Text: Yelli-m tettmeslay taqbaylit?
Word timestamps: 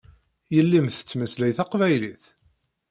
Yelli-m 0.53 0.87
tettmeslay 0.89 1.51
taqbaylit? 1.57 2.23